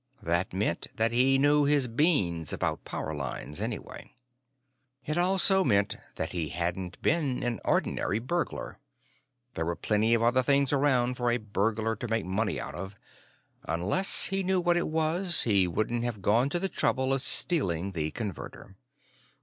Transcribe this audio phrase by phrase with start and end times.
[0.23, 4.15] That meant that he knew his beans about power lines, anyway.
[5.05, 8.79] It also meant that he hadn't been an ordinary burglar.
[9.53, 12.95] There were plenty of other things around for a burglar to make money out of.
[13.65, 17.91] Unless he knew what it was, he wouldn't have gone to the trouble of stealing
[17.91, 18.75] the Converter.